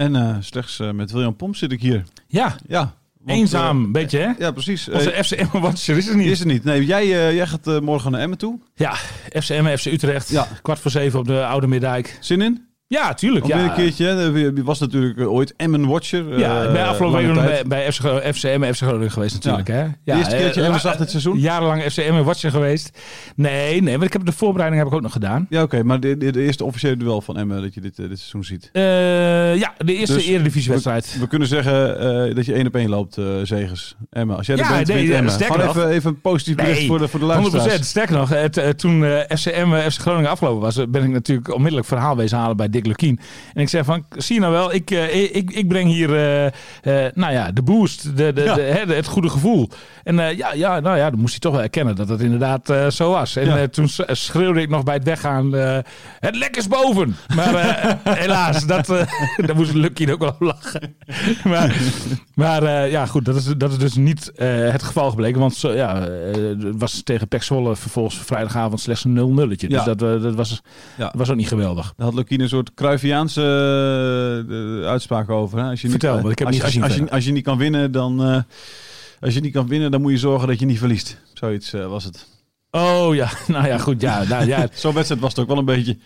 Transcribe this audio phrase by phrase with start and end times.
[0.00, 2.04] En uh, slechts uh, met William Pomp zit ik hier.
[2.26, 2.94] Ja, Ja.
[3.18, 4.30] want, eenzaam, eh, beetje hè?
[4.38, 4.88] ja, precies.
[4.88, 6.30] Onze Eh, FCM Watcher is er niet.
[6.30, 6.64] is er niet.
[6.64, 8.58] Nee, jij, eh, jij gaat morgen naar Emmen toe.
[8.74, 8.94] Ja,
[9.40, 10.28] FCM, FC Utrecht.
[10.28, 10.46] Ja.
[10.62, 12.18] Kwart voor zeven op de Oude Middijk.
[12.20, 12.68] Zin in?
[12.90, 13.46] Ja, tuurlijk.
[13.46, 14.04] Ja, weer een keertje.
[14.54, 16.38] Je was natuurlijk eh, ooit Emmen Watcher.
[16.38, 18.00] ja, eh, ik ben afgelopen week bij, bij FC,
[18.34, 19.68] FCM en FC Groningen geweest natuurlijk.
[19.68, 19.80] Hè?
[19.82, 21.38] Ja, De eerste keertje eh, Emmen la- zag dit seizoen?
[21.38, 22.98] Jarenlang FCM en Watcher geweest.
[23.36, 25.46] Nee, nee, want ik heb de voorbereiding heb ik ook nog gedaan.
[25.50, 25.82] Ja, oké.
[25.82, 28.44] maar de, de, de eerste officiële duel van Emmen dat je dit, eh, dit seizoen
[28.44, 28.68] ziet.
[28.72, 28.82] Eh,
[29.56, 31.16] ja, de eerste Dus eredivisiewedstrijd.
[31.20, 33.96] We kunnen zeggen eh, dat je één op één loopt, eh Zegers.
[34.10, 34.36] Emmen.
[34.36, 35.32] Als jij Ja, bent, nee, ja, Emmen.
[35.32, 37.28] Gewoon even, even een positief bericht Nee, voor de, voor de 100%.
[37.28, 37.88] luisteraars.
[37.88, 41.10] Sterker nog, het, eh, toen eh, FCM eh, FC Groningen afgelopen was, eh, ben ik
[41.10, 43.20] natuurlijk onmiddellijk verhaal wezen halen bij Dick Lukien.
[43.54, 46.46] En ik zeg van, zie je nou wel, ik, eh, ik, ik breng hier eh,
[46.46, 48.54] eh, nou ja, de boost, de, de, Ja.
[48.54, 49.68] de, hè, de- het goede gevoel.
[50.04, 53.10] En ja, ja, nou ja, dan moest hij toch wel erkennen dat het inderdaad zo
[53.10, 53.36] was.
[53.36, 53.68] En Ja.
[53.68, 55.52] toen schreeuwde ik nog bij het weggaan,
[56.20, 57.16] het lek is boven.
[57.34, 58.86] Maar helaas, dat,
[59.46, 60.94] daar moest Lukien ook wel om lachen.
[61.50, 61.76] maar
[62.34, 65.40] maar ja, goed, dat is, dat is dus niet het geval gebleken.
[65.40, 69.68] Want zo, ja, het was tegen Pek vervolgens vrijdagavond slechts een 0-nulletje.
[69.68, 69.94] Dus Ja.
[69.94, 70.62] dat, dat was,
[70.96, 71.12] Ja.
[71.16, 71.92] was ook niet geweldig.
[71.96, 73.42] Daar had Lukien een soort Cruyffiaanse
[74.82, 75.58] eh, uitspraak over.
[75.58, 75.70] Hè?
[75.70, 77.32] Als je Vertel, niet, want ik heb als, niet als, gezien als, je, als je
[77.32, 78.24] niet kan winnen, dan...
[78.24, 78.42] eh,
[79.20, 81.18] als je niet kan winnen, dan moet je zorgen dat je niet verliest.
[81.34, 82.26] Zoiets eh, was het.
[82.70, 84.00] Oh ja, nou ja, goed.
[84.00, 85.98] Ja, nou, ja, Zo'n wedstrijd was het ook wel een beetje.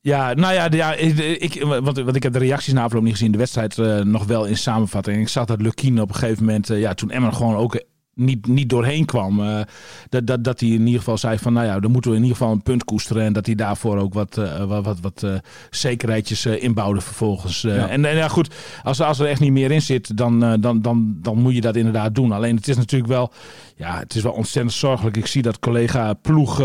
[0.00, 3.32] ja, nou ja, ja ik, want, want ik heb de reacties na afloop niet gezien.
[3.32, 5.20] De wedstrijd nog wel in samenvatting.
[5.20, 7.82] Ik zag dat Lukien op een gegeven moment, ja, toen Emmer gewoon ook
[8.20, 9.40] niet, niet doorheen kwam.
[9.40, 9.60] eh,
[10.08, 12.22] dat, dat, dat hij in ieder geval zei van, nou ja, dan moeten we in
[12.22, 13.22] ieder geval een punt koesteren.
[13.22, 15.34] En dat hij daarvoor ook wat, eh, wat, wat, wat eh,
[15.70, 17.60] zekerheidjes inbouwde vervolgens.
[17.60, 17.88] Ja.
[17.88, 21.16] En, en ja, goed, als, als er echt niet meer in zit, dan, dan, dan,
[21.22, 22.32] dan moet je dat inderdaad doen.
[22.32, 23.32] Alleen het is natuurlijk wel,
[23.76, 25.16] ja, het is wel ontzettend zorgelijk.
[25.16, 26.62] Ik zie dat collega Ploeg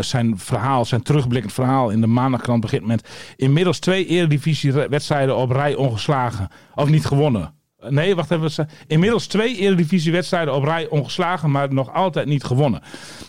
[0.00, 5.74] zijn verhaal, zijn terugblikkend verhaal in de maandagkrant begint met inmiddels twee eredivisie-wedstrijden op rij
[5.74, 6.48] ongeslagen.
[6.74, 7.55] Of niet gewonnen.
[7.88, 8.68] Nee, wacht even.
[8.86, 12.82] Inmiddels twee Eredivisie-wedstrijden op rij ongeslagen, maar nog altijd niet gewonnen.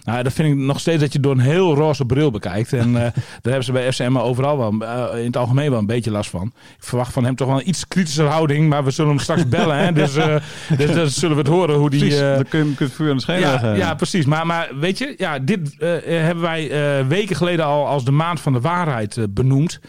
[0.03, 2.73] Nou, dat vind ik nog steeds dat je door een heel roze bril bekijkt.
[2.73, 5.85] En eh, daar hebben ze bij FCM overal wel, eh, in het algemeen wel een
[5.85, 6.53] beetje last van.
[6.77, 9.47] Ik verwacht van hem toch wel een iets kritischer houding, maar we zullen hem straks
[9.57, 9.77] bellen.
[9.77, 9.93] Hè?
[9.93, 10.35] Dus, eh,
[10.77, 11.99] dus dan zullen we het horen hoe die...
[11.99, 14.25] Precies, eh, dan kun je, het vuur aan de ja, ja, precies.
[14.25, 18.11] Maar, maar weet je, ja, dit eh, hebben wij eh, weken geleden al als de
[18.11, 19.79] maand van de waarheid eh, benoemd.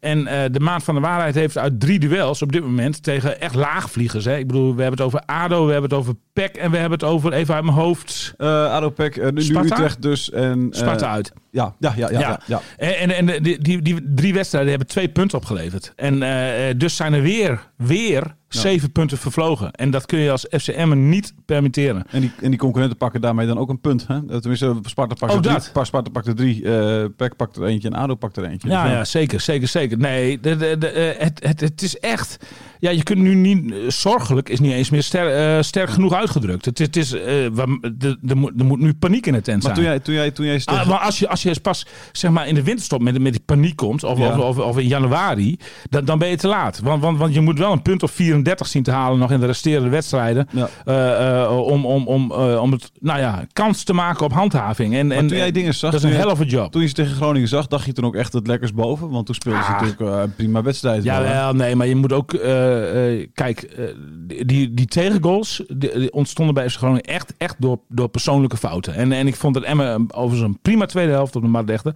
[0.00, 3.40] En eh, de maand van de waarheid heeft uit drie duels op dit moment tegen
[3.40, 4.24] echt laagvliegers.
[4.24, 4.36] Hè.
[4.36, 6.98] Ik bedoel, we hebben het over ADO, we hebben het over PEC en we hebben
[6.98, 9.74] het over, even uit mijn hoofd, Eh, ADO Pek, eh, nu, Sparta?
[9.74, 10.30] Utrecht dus.
[10.30, 11.32] En, Sparta uit.
[11.52, 12.40] Ja, ja, ja, ja.
[12.46, 12.60] ja.
[12.76, 15.92] En, en, die, die, die drie wedstrijden hebben twee punten opgeleverd.
[15.96, 19.70] En eh, dus zijn er weer, weer zeven punten vervlogen.
[19.72, 22.04] En dat kun je als FCM niet permitteren.
[22.10, 24.06] En, die, en die concurrenten pakken daarmee dan ook een punt.
[24.06, 24.14] Hè?
[24.14, 25.84] Eh, Tenminste, Sparta pakt er Ook drie.
[25.84, 26.64] Sparta pakt er drie.
[26.64, 28.68] eh Pek pakt er eentje en ADO pakt er eentje.
[28.68, 29.98] Ja, Dus ja, zeker, zeker, zeker.
[29.98, 32.36] Nee, de, de, de, eh, het, het, het is echt.
[32.78, 33.72] Ja, je kunt nu niet.
[33.72, 36.64] eh, Zorgelijk is niet eens meer ster, eh, sterk genoeg uitgedrukt.
[36.64, 37.12] Het, het is.
[37.12, 39.74] eh, de- Er moet, er nu paniek in het tent Maar zijn.
[39.74, 42.46] toen jij, toen jij, toen jij Ah, maar als je, als je pas zeg maar,
[42.48, 44.38] in de winterstop met, met die paniek komt, of, Ja.
[44.38, 45.56] of, of, of in januari,
[45.90, 46.80] dan, dan ben je te laat.
[46.82, 49.40] Want, want, want je moet wel een punt of 34 zien te halen nog in
[49.40, 50.48] de resterende wedstrijden.
[50.52, 50.68] Ja.
[50.84, 54.94] eh, eh, om, om, om, eh, om het, nou ja, kans te maken op handhaving.
[54.94, 56.72] En, en, toen jij dingen zag, dat is een hell of a job.
[56.72, 59.10] Toen je ze tegen Groningen zag, dacht je toen ook echt het lekkers boven?
[59.10, 59.80] Want toen speelden ze Ah.
[59.80, 61.02] natuurlijk een prima wedstrijd.
[61.02, 62.28] Ja, wel, nee, maar je moet ook...
[63.34, 63.76] kijk,
[64.46, 68.94] die, die tegengoals die, die ontstonden bij FC Groningen echt, echt door, door persoonlijke fouten.
[68.94, 71.94] En, en ik vond dat Emmen overigens een prima tweede helft op de Maardechte.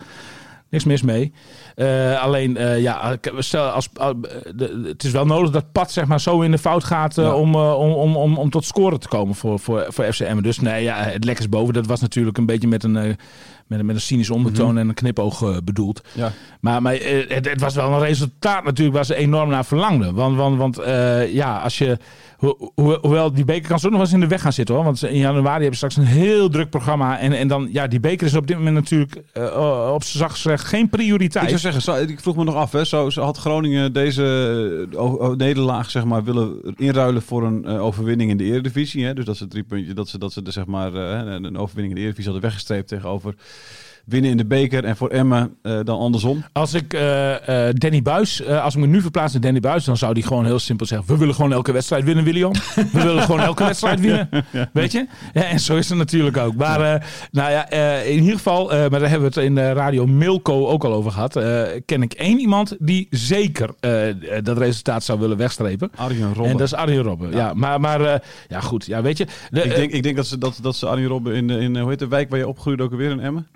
[0.70, 1.32] Niks mis mee.
[1.75, 4.08] Eh, alleen, eh, ja, stel als, eh,
[4.54, 7.34] de- het is wel nodig dat Pat zeg maar, zo in de fout gaat Ja.
[7.34, 10.40] om, om, om, om, om tot scoren te komen voor, voor, voor FCM.
[10.42, 13.86] Dus nee, ja, het lekkers boven, dat was natuurlijk een beetje met een, met, een-
[13.86, 16.00] met een cynische ondertoon en een knipoog bedoeld.
[16.12, 16.32] Ja.
[16.60, 16.92] Maar, maar
[17.28, 20.14] het, het was wel een resultaat natuurlijk waar ze enorm naar verlangden.
[20.14, 20.80] Want, want, want
[21.32, 21.98] ja, als je...
[22.44, 24.75] ho- ho- hoewel die beker kan zo nog wel eens in de weg gaan zitten
[24.75, 24.85] hoor.
[24.85, 27.19] Want in januari hebben ze straks een heel druk programma.
[27.19, 30.35] En, en dan, ja, die beker is op dit moment natuurlijk eh, op zijn zacht
[30.35, 31.50] gezegd geen prioriteit.
[31.50, 35.91] Ik zou zeggen, ik vroeg me nog af, hè, zou, had Groningen deze eh, nederlaag
[35.91, 39.05] zeg maar, willen inruilen voor een eh, overwinning in de Eredivisie?
[39.05, 39.14] Hè?
[39.14, 41.94] Dus dat ze drie puntjes, dat ze, dat ze de, zeg maar, een een overwinning
[41.94, 43.35] in de Eredivisie hadden weggestreept tegenover
[44.04, 46.44] winnen in de beker en voor Emmen eh, dan andersom.
[46.52, 49.96] Als ik eh, eh, Danny Buis, als ik me nu verplaats naar Danny Buis, dan
[49.96, 52.52] zou die gewoon heel simpel zeggen: We willen gewoon elke wedstrijd winnen, William.
[52.92, 54.28] We willen gewoon elke wedstrijd winnen.
[54.72, 55.06] Weet je?
[55.32, 56.54] Ja, en zo is het natuurlijk ook.
[56.54, 57.68] Maar nou ja,
[58.02, 61.10] in ieder geval, maar daar hebben we het in de radio Milko ook al over
[61.10, 61.36] gehad.
[61.36, 63.70] eh, ken ik één iemand die zeker
[64.42, 65.90] dat resultaat zou willen wegstrepen.
[65.96, 66.44] Arjen Robben.
[66.50, 67.30] En dat is Arjen Robben.
[67.30, 67.54] Ja.
[67.54, 68.86] maar, maar ja, goed.
[68.86, 69.26] Ja, weet je.
[69.50, 71.90] De, ik, denk, ik denk dat ze, dat, dat ze Arjen Robben in, in hoe
[71.90, 73.46] heet de wijk waar je opgroeide ook alweer in Emmen?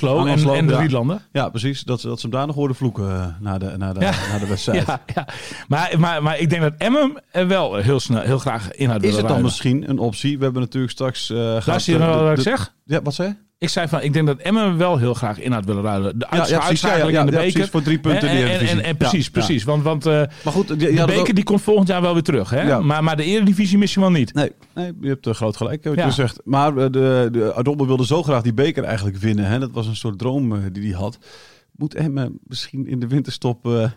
[0.00, 0.78] Angelslo, en, en de ja.
[0.78, 1.22] Riedlanden.
[1.32, 1.82] Ja, precies.
[1.82, 4.38] Dat ze, dat ze hem daar nog hoorden vloeken eh, na, de, na, de, na
[4.38, 4.86] de wedstrijd.
[4.86, 5.26] Ja, ja.
[5.68, 9.02] Maar, maar, maar ik denk dat Emmen er wel heel, snel, heel graag in had
[9.02, 10.38] Is het dan misschien een optie?
[10.38, 11.30] We hebben natuurlijk straks...
[11.30, 12.74] eh gehad, Luister je eh, nou wat ik zeg?
[12.84, 13.34] Ja, wat zei je?
[13.62, 16.18] Ik zei van, ik denk dat Emmen wel heel graag in had willen ruilen.
[16.18, 17.52] De uits- ja, in de beker.
[17.52, 17.70] precies.
[17.70, 19.64] Voor drie punten in de En- en, en, en precies, precies.
[19.64, 20.12] Want, want eh,
[20.44, 22.50] Maar goed, de je, je beker ook- die komt volgend jaar wel weer terug.
[22.50, 22.80] Hè?
[22.80, 24.34] Maar, maar de Eredivisie misschien wel niet.
[24.34, 26.40] Nee, nee, je hebt eh, groot gelijk wat je zegt.
[26.44, 29.44] Maar eh, de, de Robben wilde zo graag die beker eigenlijk winnen.
[29.46, 29.58] Hè?
[29.58, 31.18] Dat was een soort droom eh, die hij had.
[31.76, 33.90] Moet Emmen misschien in de winterstop eh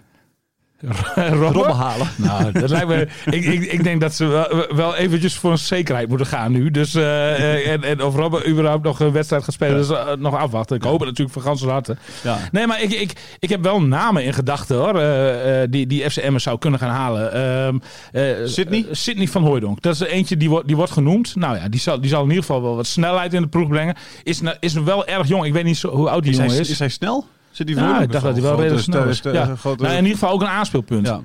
[1.42, 1.76] Robben?
[1.76, 2.08] Halen?
[2.16, 3.08] Nou, dat lijkt me.
[3.26, 6.72] Ik, ik, ik denk dat ze wel, wel eventjes voor een zekerheid moeten gaan nu.
[6.72, 10.14] Dus, eh, eh, en, en of Robben überhaupt nog een wedstrijd gaat spelen, dus eh,
[10.18, 10.76] nog afwachten.
[10.76, 11.98] Ik hoop het natuurlijk van ganse harte.
[12.24, 12.38] Ja.
[12.52, 14.94] Nee, maar ik, ik, ik heb wel namen in gedachten hoor.
[15.70, 17.34] die, die FCM zou kunnen gaan halen.
[17.34, 17.78] Ehm,
[18.12, 18.86] eh, Sydney?
[18.92, 19.82] Sydney van Hooijdonk.
[19.82, 21.36] Dat is er eentje die, wordt die wordt genoemd.
[21.36, 23.68] Nou ja, die zal, die zal in ieder geval wel wat snelheid in de ploeg
[23.68, 23.96] brengen.
[24.24, 25.46] Is, nou- is wel erg jong.
[25.46, 26.70] Ik weet niet zo, hoe oud die Is, hij, is.
[26.70, 27.28] is hij snel?
[27.56, 28.04] Zit Ja, voor?
[28.04, 29.20] ik dacht dat hij wel redelijk snel is.
[29.24, 29.56] Ja.
[29.56, 31.08] Grote, Nou, in ieder geval ook een aanspeelpunt.
[31.08, 31.22] ja.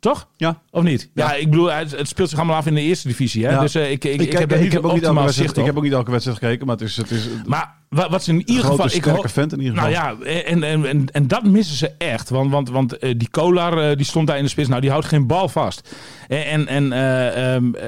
[0.00, 0.28] Toch?
[0.36, 0.60] Ja.
[0.70, 1.10] Of niet?
[1.14, 1.34] Ja, Ja.
[1.34, 3.44] ik bedoel, het, het speelt zich allemaal af in de eerste divisie.
[3.44, 3.50] Hè?
[3.50, 3.60] Ja.
[3.60, 6.38] Dus eh, ik, ik, heb ook niet elke wedstrijd, ik heb ook niet elke wedstrijd
[6.38, 8.84] gekeken, maar het is, het is Maar wa- wat ze in ieder geval...
[8.84, 9.90] Ik sterke vent in ieder geval.
[9.90, 12.30] nou ja, en, en, en, en dat missen ze echt.
[12.30, 14.68] Want, want, want eh, die Kolar, eh, die stond daar in de spits.
[14.68, 15.94] Nou, die houdt geen bal vast.
[16.28, 17.84] En, en, eh, ehm, eh,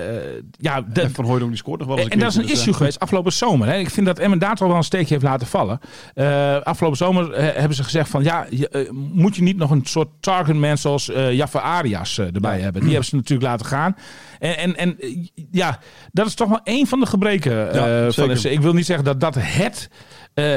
[0.58, 2.42] ja, dat, En Van Hooydonk die scoort nog wel eens en, en dat is een
[2.42, 3.68] dus, issue geweest afgelopen zomer.
[3.68, 3.76] Hè.
[3.76, 5.80] Ik vind dat Emmen daar toch wel een steekje heeft laten vallen.
[6.14, 8.22] Eh, afgelopen zomer eh, hebben ze gezegd van...
[8.22, 12.34] ja, je, eh, moet je niet nog een soort targetman zoals eh Jaffa Arias eh,
[12.34, 12.80] erbij hebben.
[12.80, 13.96] Die hebben ze natuurlijk laten gaan.
[14.44, 15.78] En, en, en ja,
[16.12, 18.36] dat is toch wel een van de gebreken eh, van.
[18.36, 18.44] FC.
[18.44, 19.88] Ik wil niet zeggen dat dat het...
[20.34, 20.56] eh,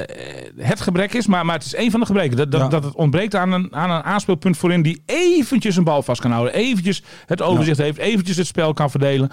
[0.57, 2.37] het gebrek is, maar, maar het is een van de gebreken.
[2.37, 2.67] Dat, dat, Ja.
[2.67, 6.31] dat het ontbreekt aan een, aan een aanspeelpunt voorin die eventjes een bal vast kan
[6.31, 6.53] houden.
[6.53, 9.29] Eventjes het overzicht heeft, eventjes het spel kan verdelen.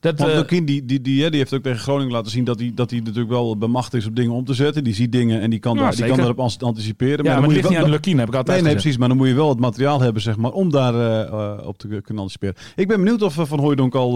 [0.00, 2.44] Dat, Want eh, Lukien, die, die, die, hè, die heeft ook tegen Groningen laten zien
[2.44, 4.84] dat hij, dat natuurlijk wel bemachtigd is op dingen om te zetten.
[4.84, 7.16] Die ziet dingen en die kan, Ja, daar, die kan daarop anticiperen.
[7.16, 8.98] ja, dan maar moet je wel- aan de Lukien, heb ik altijd Nee, nee, precies.
[8.98, 11.78] Maar dan moet je wel het materiaal hebben, zeg maar, om daar eh, eh, op
[11.78, 12.54] te kunnen anticiperen.
[12.76, 14.10] Ik ben benieuwd of Van Hooijdonk al,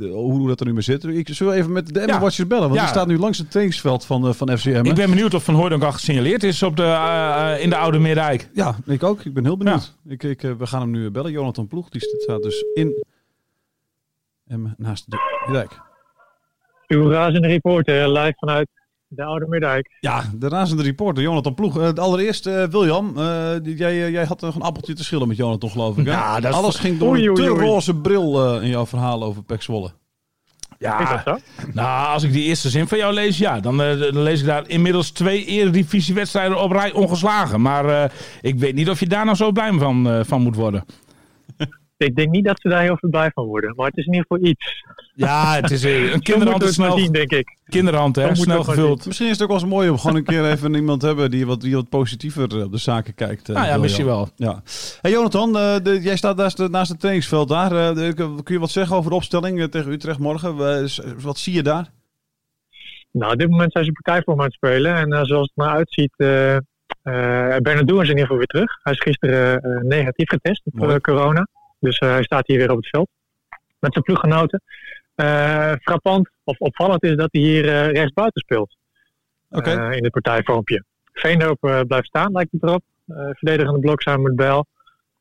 [0.00, 1.04] hoe, dat er nu mee zit.
[1.04, 2.20] Ik we even met de Emma Ja.
[2.20, 2.80] Watchers bellen, want Ja.
[2.80, 4.84] die staat nu langs het trainingsveld van, van FCM.
[4.84, 8.48] Ik ben benieuwd of Van Hooydonk al gesignaleerd is op de, in de Oude Meerdijk.
[8.54, 9.24] Ja, ik ook.
[9.24, 9.94] Ik ben heel benieuwd.
[10.08, 11.32] Ik, ik, we gaan hem nu bellen.
[11.32, 13.04] Jonathan Ploeg, die staat dus in
[14.48, 15.18] Emmen naast de
[15.52, 15.80] dijk.
[16.86, 18.68] Uw razende reporter live vanuit
[19.08, 19.96] de Oude Meerdijk.
[20.00, 21.78] Ja, de razende reporter, Jonathan Ploeg.
[21.80, 25.70] Eh, allereerst, eh, William, eh, jij, jij had nog een appeltje te schillen met Jonathan,
[25.70, 26.06] geloof ik.
[26.06, 26.12] Hè?
[26.12, 28.86] Ja, dat is- Alles ging door Oei, een oei, te roze bril eh, in jouw
[28.86, 29.90] verhaal over Pek Zwolle.
[30.78, 31.64] Ja, Is dat zo?
[31.72, 34.68] nou, als ik die eerste zin van jou lees, ja, dan, dan lees ik daar
[34.68, 37.60] inmiddels twee eredivisiewedstrijden op rij ongeslagen.
[37.60, 38.10] Maar eh,
[38.40, 40.84] ik weet niet of je daar nou zo blij van, eh, van moet worden.
[41.98, 43.72] Ik denk niet dat ze daar heel veel blij van worden.
[43.76, 44.84] Maar het is in ieder geval iets.
[45.14, 47.56] Ja, het is eh, een kinderhand, is snel, zien, denk ik.
[47.66, 49.06] kinderhand hè, snel gevuld.
[49.06, 51.30] Misschien is het ook wel eens mooi om gewoon een keer even iemand te hebben
[51.30, 53.40] die wat, die wat positiever eh, op de zaken kijkt.
[53.48, 53.80] eh, Nou ja, William.
[53.80, 54.28] misschien wel.
[54.36, 54.62] Ja.
[55.00, 57.72] Hey Jonathan, eh, de, jij staat naast, de- naast het trainingsveld daar.
[57.72, 60.56] Eh, de- kun je wat zeggen over de opstelling tegen Utrecht morgen?
[61.22, 61.90] Wat zie je daar?
[63.10, 64.94] Nou, op dit moment zijn ze partijvorm aan het spelen.
[64.94, 66.56] En zoals het maar uitziet, eh
[67.04, 68.78] uh, Bernardo is in ieder geval weer terug.
[68.82, 71.48] Hij is gisteren eh, negatief getest eh, corona.
[71.86, 73.08] Dus eh, hij staat hier weer op het veld.
[73.78, 74.62] Met zijn ploeggenoten.
[75.14, 78.76] Eh frappant of opvallend is dat hij hier eh rechtsbuiten speelt.
[79.50, 79.70] Oké.
[79.70, 80.84] eh, in het partijvormpje.
[81.12, 82.82] Veendorp eh, blijft staan, lijkt het erop.
[83.32, 84.66] Verdedigende blok samen met Bijl.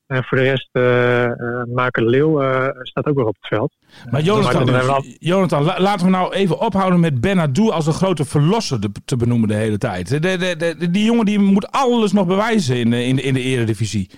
[0.07, 1.31] En voor de rest, eh eh
[1.74, 2.39] Maker Leeuw
[2.81, 3.74] staat ook weer op het veld.
[4.03, 8.25] Maar Maar Jonathan, Jonathan la- laten we nou even ophouden met Benadou als de grote
[8.25, 10.10] verlosser de- te benoemen de hele tijd.
[10.10, 13.34] De, de, de- die jongen die moet alles nog bewijzen in, de- in, de- in
[13.34, 14.10] de eredivisie.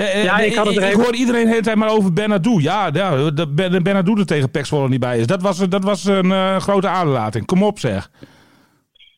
[0.00, 2.62] Eh, Ja, ik had het ik even- hoor iedereen de hele tijd maar over Benadou.
[2.62, 5.26] Ja, ja dat Benadou er tegen Pek Zwolle niet bij is.
[5.26, 7.46] Dat was, dat was een eh, grote aderlating.
[7.46, 8.10] Kom op zeg.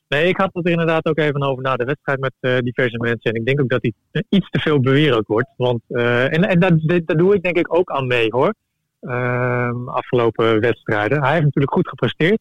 [0.09, 2.99] Nee, ik had het er inderdaad ook even over na de wedstrijd met eh, diverse
[2.99, 3.31] mensen.
[3.33, 5.49] En ik denk ook dat hij eh, iets te veel bewierend wordt.
[5.57, 8.55] Want, eh, en en dat, dat dat doe ik denk ik ook aan mee hoor.
[9.01, 11.23] Ehm, afgelopen wedstrijden.
[11.23, 12.39] Hij heeft natuurlijk goed gepresteerd.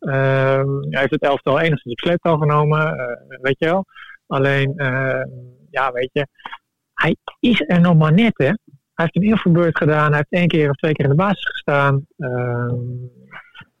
[0.00, 2.98] Ehm, hij heeft het elftal enigszins op sleeptouw genomen.
[2.98, 3.84] eh, weet je wel.
[4.26, 4.72] Alleen,
[5.70, 6.26] ja, weet je.
[6.98, 8.44] Hij is er nog maar net, hè.
[8.46, 8.56] Hij
[8.94, 10.06] heeft een infobeurt gedaan.
[10.08, 12.06] Hij heeft één keer of twee keer in de basis gestaan.
[12.18, 12.74] Ehm,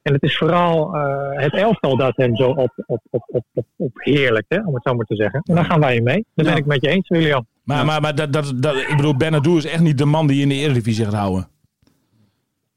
[0.02, 3.66] en het is vooral eh, het elftal dat hem zo op, op, op, op, op,
[3.76, 5.40] op heerlijk, hè, om het zo maar te zeggen.
[5.44, 6.24] En daar gaan wij in mee.
[6.34, 6.52] Dat Ja.
[6.52, 7.46] ben ik met je eens, William.
[7.64, 10.36] Maar, maar, maar dat, dat, dat, ik bedoel, Benadou is echt niet de man die
[10.36, 11.48] je in de Eredivisie gaat houden.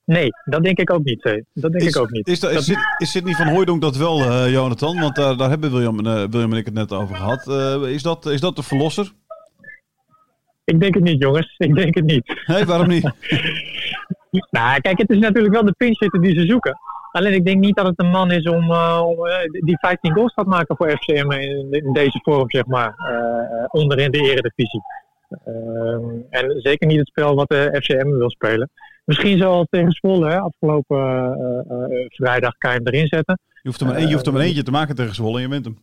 [0.05, 1.23] Nee, dat denk ik ook niet.
[1.23, 1.41] hè.
[1.53, 2.27] Dat denk Is, ik ook niet.
[2.27, 4.99] is, dat- is, Sid- is Sidney van Hooijdonk dat wel, eh, Jonathan?
[4.99, 7.47] Want daar, daar hebben William, en, eh, William en ik het net over gehad.
[7.47, 9.11] Eh, is, dat, is dat de verlosser?
[10.63, 11.55] Ik denk het niet, jongens.
[11.57, 12.43] Ik denk het niet.
[12.45, 13.11] Nee, waarom niet?
[14.49, 16.77] Nou, kijk, het is natuurlijk wel de pinchhitter die ze zoeken.
[17.11, 20.33] Alleen ik denk niet dat het een man is om, eh, eh, die 15 goals
[20.33, 22.93] gaat maken voor FCM in, in deze vorm, zeg maar.
[22.97, 24.81] eh, onderin de eredivisie.
[25.45, 28.69] Ehm, en zeker niet het spel wat de FCM wil spelen.
[29.05, 31.35] Misschien zoals tegen Zwolle, hè, afgelopen
[32.07, 33.39] vrijdag kan je hem erin zetten.
[33.53, 35.41] Je hoeft er maar, één, je hoeft er maar eentje te maken tegen Zwolle en
[35.41, 35.77] je wint hem.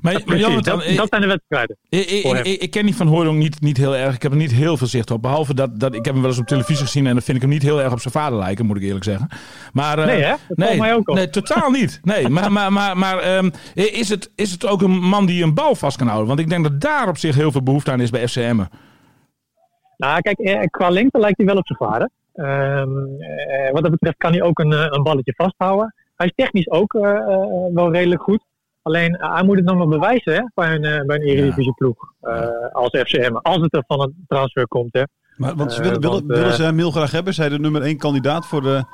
[0.00, 1.76] Maar, Precies, Jonathan, dat, zijn de wedstrijden.
[1.88, 2.44] Ik, ik, voor hem.
[2.44, 4.14] ik, ik ken die van Hooydonk niet, niet heel erg.
[4.14, 5.22] Ik heb er niet heel veel zicht op.
[5.22, 7.06] Behalve dat, dat ik heb hem wel eens op televisie gezien.
[7.06, 9.04] En dan vind ik hem niet heel erg op zijn vader lijken, moet ik eerlijk
[9.04, 9.28] zeggen.
[9.72, 10.34] Maar, eh, Nee, hè?
[10.48, 11.14] Dat nee, mij ook op.
[11.14, 12.00] Nee, totaal niet.
[12.02, 15.54] Nee, maar, maar, maar, maar ehm, is, het, is het ook een man die een
[15.54, 16.28] bal vast kan houden?
[16.28, 18.64] Want ik denk dat daar op zich heel veel behoefte aan is bij FCM.
[19.96, 22.10] Nou, kijk, eh, qua lengte lijkt hij wel op zijn vader.
[22.34, 25.94] Ehm, eh, wat dat betreft kan hij ook een, een balletje vasthouden.
[26.16, 26.92] Hij is technisch ook
[27.72, 28.48] wel redelijk goed.
[28.82, 32.12] Alleen eh, hij moet het nog maar bewijzen hè, bij een, eh, bij een Eredivisieploeg
[32.20, 33.34] eh, als FCM.
[33.34, 34.92] Als het er van een transfer komt.
[34.92, 35.02] Hè.
[35.36, 37.32] Maar, want ze willen, willen, ze hem heel graag hebben?
[37.32, 38.84] Is hij de nummer één kandidaat voor, de,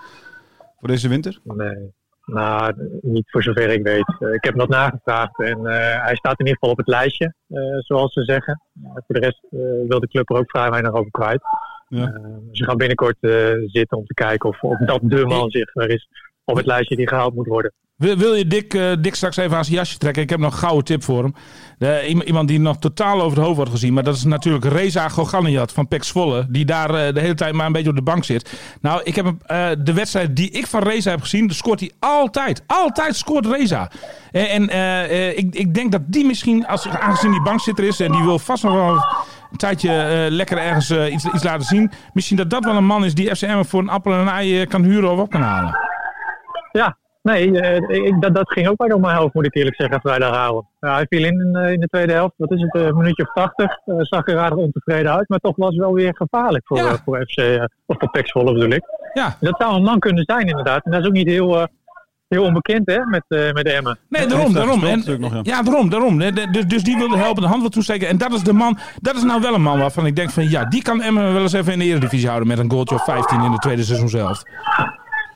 [0.79, 1.39] voor deze winter?
[1.43, 1.93] Nee,
[2.25, 4.09] nou, niet voor zover ik weet.
[4.19, 7.35] Ik heb hem dat nagevraagd en hij staat in ieder geval op het lijstje,
[7.79, 8.63] zoals ze zeggen.
[8.83, 9.41] Voor de rest
[9.89, 11.43] wil de club er ook vrij weinig over kwijt.
[11.89, 12.21] Ja.
[12.53, 13.17] Ze gaan binnenkort
[13.67, 16.09] zitten om te kijken of, of dat de man zich er is
[16.45, 17.73] op het lijstje die gehaald moet worden.
[17.97, 20.23] Wil, je Dick, Dick straks even aan zijn jasje trekken?
[20.23, 21.35] Ik heb nog een gouden tip voor hem.
[22.07, 23.93] Iem- iemand die nog totaal over het hoofd wordt gezien.
[23.93, 26.47] Maar dat is natuurlijk Reza Goganiat van Pek Zwolle.
[26.49, 28.59] Die daar eh, de hele tijd maar een beetje op de bank zit.
[28.81, 31.51] Nou, ik heb eh, de wedstrijd die ik van Reza heb gezien.
[31.51, 32.63] scoort hij altijd.
[32.67, 33.91] Altijd scoort Reza.
[34.33, 34.63] En,
[35.39, 38.01] ik, ik denk dat die misschien, als, aangezien die bankzitter is.
[38.01, 38.95] en die wil vast nog wel
[39.51, 41.91] een tijdje lekker ergens iets, iets laten zien.
[42.13, 44.67] Misschien dat dat wel een man is die FCM voor een appel en een ei
[44.67, 45.79] kan huren of op kan halen.
[46.73, 49.77] Ja, nee, eh, ik, dat, dat ging ook maar door mijn hoofd, moet ik eerlijk
[49.77, 50.65] zeggen, vrijdagavond.
[50.81, 52.97] Ja, hij viel in in, eh, in de tweede helft, wat is het, eh, een
[52.97, 53.79] minuutje of tachtig.
[53.85, 56.97] eh, zag er aardig ontevreden uit, maar toch was het wel weer gevaarlijk voor, Ja.
[57.05, 58.83] voor FC, eh, of voor Pek Zwolle bedoel ik.
[59.13, 59.37] Ja.
[59.41, 60.85] Dat zou een man kunnen zijn, inderdaad.
[60.85, 61.67] En dat is ook niet heel, eh,
[62.29, 63.99] heel onbekend, hè, met, eh met Emmen.
[64.09, 64.85] Nee, daarom, daarom.
[64.85, 65.41] En, nog, ja.
[65.43, 66.19] ja, daarom, daarom.
[66.19, 68.09] Dus, dus die wilde helpen, de hand wil toesteken.
[68.09, 70.51] En dat is de man, dat is nou wel een man waarvan ik denk van
[70.51, 73.05] ja, die kan Emmen wel eens even in de Eredivisie houden met een goaltje of
[73.05, 74.43] 15 in de tweede seizoen zelf.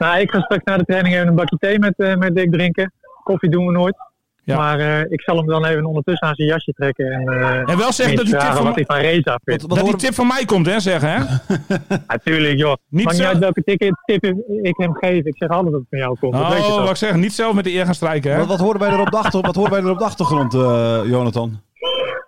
[0.01, 2.53] Nou, ik ga straks na de training even een bakje thee met, eh, met Dick
[2.53, 2.93] drinken.
[3.23, 3.97] Koffie doen we nooit.
[4.45, 4.57] Ja.
[4.57, 7.11] Maar eh, ik zal hem dan even ondertussen aan zijn jasje trekken.
[7.11, 9.63] En, eh En wel zeggen dat die tip van, wat hij van Reza vindt.
[9.63, 11.19] Wat dat die tip van mij komt, hè, zeggen hè?
[12.07, 12.75] Natuurlijk, joh.
[12.89, 14.25] Niet Maakt niet uit welke tip, tip
[14.63, 15.25] ik hem geef.
[15.25, 16.33] Ik zeg altijd dat het van jou komt.
[16.33, 18.39] Dat weet je Oh, wat ik zeg, niet zelf met de eer gaan strijken, hè?
[18.39, 20.55] Wat, wat horen wij er op de, achter, wat horen wij er op de achtergrond,
[20.55, 21.61] eh, Jonathan?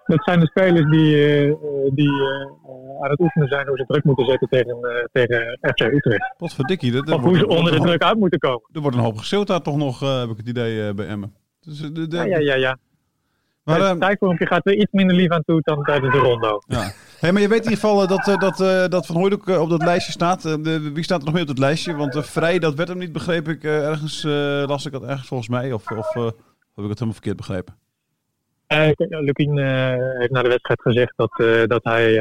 [0.06, 1.56] Dat zijn de spelers die,
[1.94, 5.80] die eh, aan het oefenen zijn hoe ze druk moeten zetten tegen, eh, tegen FC
[5.80, 6.34] Utrecht.
[6.36, 6.92] Potverdikkie.
[6.92, 8.68] Dat, dat Of hoe ze onder de druk uit moeten komen.
[8.72, 11.06] Er wordt een hoop geschreeuwd daar toch nog, eh, heb ik het idee, eh, bij
[11.06, 11.34] Emmen.
[11.60, 12.54] Dus, de, de- Ja, ja, ja.
[12.54, 12.76] ja.
[13.64, 16.60] Maar, het eh, tijdvormpje gaat weer iets minder lief aan toe dan tijdens de rondo.
[16.66, 16.92] ja.
[17.18, 20.12] Hey, maar je weet in ieder geval dat, dat, dat Van Hooydonk op dat lijstje
[20.12, 20.42] staat.
[20.92, 21.94] Wie staat er nog meer op dat lijstje?
[21.94, 23.64] Want Vrij, dat werd hem niet, begreep ik.
[23.64, 24.22] ergens
[24.68, 25.72] las ik dat ergens volgens mij.
[25.72, 26.24] Of, of heb
[26.84, 27.74] ik het helemaal verkeerd begrepen?
[28.72, 32.20] Eh, Lukien eh, heeft na de wedstrijd gezegd dat, eh, dat hij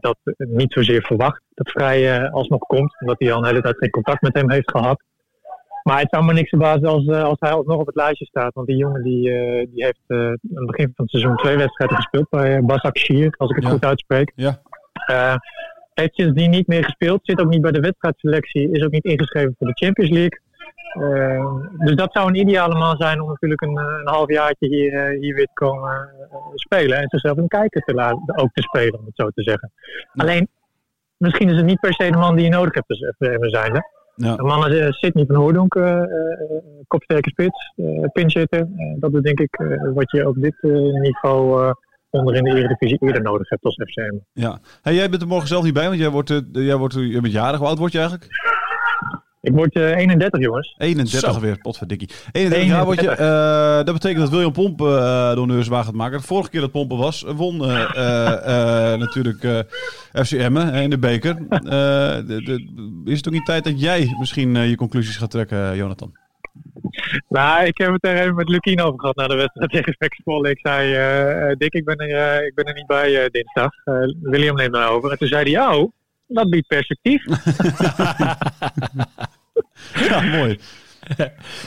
[0.00, 1.42] dat niet zozeer verwacht.
[1.54, 4.70] Dat Vrij alsnog komt, omdat hij al een hele tijd geen contact met hem heeft
[4.70, 5.02] gehad.
[5.82, 8.54] Maar het zou me niks verbazen als, als hij alsnog op het lijstje staat.
[8.54, 9.22] Want die jongen die,
[9.70, 13.34] die heeft aan het begin van het seizoen twee wedstrijden gespeeld bij uh, Basak Shir,
[13.36, 13.70] als ik het Ja.
[13.70, 14.32] goed uitspreek.
[14.34, 14.60] Ja.
[15.06, 15.34] Eh,
[15.94, 19.54] heeft sindsdien niet meer gespeeld, zit ook niet bij de wedstrijdselectie, is ook niet ingeschreven
[19.58, 20.40] voor de Champions League.
[20.92, 24.94] Eh, dus dat zou een ideale man zijn om natuurlijk een, eh, een halfjaartje hier,
[24.94, 26.08] eh, hier weer te komen
[26.54, 26.98] spelen.
[26.98, 29.72] En zichzelf een kijker te laten, ook te spelen, om het zo te zeggen.
[30.14, 30.48] Alleen,
[31.16, 33.72] misschien is het niet per se de man die je nodig hebt als FVM zijn.
[33.72, 33.80] Hè?
[34.26, 34.38] Ja.
[34.38, 36.02] Een man als eh, Sidney van Hoordonk, eh,
[36.86, 38.68] kopsterke spits, eh pinchitter.
[38.96, 39.62] Dat is denk ik
[39.94, 40.62] wat je op dit
[41.00, 41.74] niveau
[42.10, 44.16] onder in de Eredivisie eerder nodig hebt als FCM.
[44.32, 44.58] ja.
[44.82, 47.32] Hey, jij bent er morgen zelf niet bij, want jij wordt, jij wordt, je bent
[47.32, 47.58] jarig.
[47.58, 48.28] Hoe oud word je eigenlijk?
[49.42, 50.74] Ik word eh, 31, jongens.
[50.78, 51.40] 31 Zo.
[51.40, 52.08] weer, potverdikkie.
[52.32, 53.08] 31 jaar word je.
[53.08, 53.26] 31.
[53.26, 56.18] eh, dat betekent dat William Pomp eh donneurswaar gaat maken.
[56.18, 59.58] De vorige keer dat Pompen was, won eh, eh, eh, natuurlijk eh
[60.24, 61.36] FC Emmen eh, in de beker.
[61.48, 61.60] Eh,
[62.26, 66.12] de, de- is het ook niet tijd dat jij misschien je conclusies gaat trekken, Jonathan?
[67.28, 70.46] Nou, ik heb het er even met Lukien over gehad na de wedstrijd tegen Spexpol.
[70.46, 73.70] Ik zei, Dick, ik ben er, eh, ik ben er niet bij eh, dinsdag.
[74.22, 75.10] William neemt mij over.
[75.10, 75.92] En toen zei hij, oh,
[76.34, 77.24] dat biedt perspectief.
[80.08, 80.58] Ja, mooi.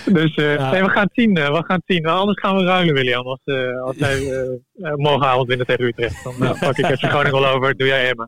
[0.06, 0.72] dus eh, Ja.
[0.72, 1.38] nee, we gaan het zien.
[1.38, 2.02] eh, we gaan het zien.
[2.02, 3.26] Nou, anders gaan we ruilen, William.
[3.26, 4.48] Als, eh als eh, eh,
[4.96, 6.24] morgenavond winnen tegen Utrecht.
[6.24, 7.78] Dan pak ik FC Groningen wel over.
[7.78, 8.28] Doe jij Emma.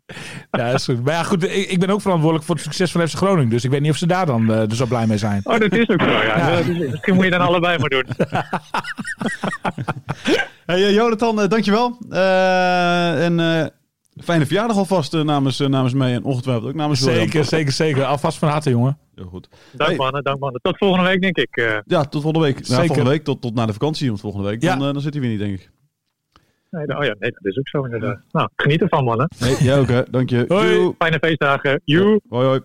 [0.52, 1.04] Ja, dat is goed.
[1.04, 3.50] Maar ja, goed, ik, ik ben ook verantwoordelijk voor het succes van FC Groningen.
[3.50, 5.42] Dus ik weet niet of ze daar dan eh, dus zo blij mee zijn.
[5.44, 6.38] Oh, dat is ook zo, ja.
[6.38, 6.50] Ja.
[6.58, 8.06] Is- misschien moet je dan allebei maar doen.
[10.66, 11.98] Hey, Jonathan, dankjewel.
[12.10, 13.66] Eh en eh,
[14.26, 17.22] fijne verjaardag alvast eh, namens, eh, namens mij en ongetwijfeld ook namens William.
[17.24, 18.04] Zeker, zeker, zeker.
[18.04, 18.98] Alvast van harte, jongen.
[19.16, 19.50] Heel goed.
[19.74, 19.98] Dank Hey.
[20.00, 20.62] mannen, dank mannen.
[20.62, 21.58] Tot volgende week, denk ik.
[21.58, 21.78] eh.
[21.86, 22.56] Ja, tot volgende week.
[22.56, 22.86] Nou, Zeker.
[22.86, 24.76] volgende week tot, tot na de vakantie, want volgende week Ja.
[24.76, 25.70] dan, eh, dan zit hij weer niet, denk ik.
[26.72, 28.20] nee, oh ja, nee, dat is ook zo inderdaad.
[28.32, 29.30] Nou, geniet ervan, mannen.
[29.40, 30.02] Nee, jij ook hè.
[30.12, 30.46] Dank je.
[30.48, 30.74] Hoi.
[30.76, 30.94] Doei.
[30.98, 31.82] Fijne feestdagen.
[31.86, 32.22] Joe.
[32.30, 32.60] Hoi, hoi.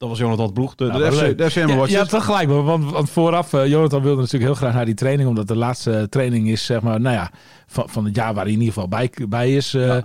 [0.00, 2.48] Dat was Jonathan Bloeg, de, Ja, de, FC, de FCM Ja, ja, toch gelijk.
[2.48, 5.28] Want, want vooraf, eh, Jonathan wilde natuurlijk heel graag naar die training.
[5.28, 7.30] Omdat de laatste training is, zeg maar, nou ja,
[7.66, 9.74] van, van het jaar waar hij in ieder geval bij, bij is.
[9.74, 9.96] eh.